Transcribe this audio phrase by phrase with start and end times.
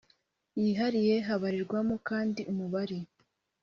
[0.59, 2.97] yihariye Habarirwamo kandi umubare